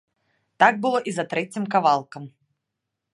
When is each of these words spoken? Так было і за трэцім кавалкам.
Так 0.61 0.79
было 0.85 1.01
і 1.11 1.13
за 1.17 1.25
трэцім 1.33 1.63
кавалкам. 1.75 2.23